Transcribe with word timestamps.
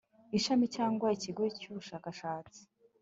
ishami 0.37 0.65
cyangwa 0.75 1.07
ikigo 1.15 1.43
cy 1.57 1.67
ubushakashatsi 1.69 2.61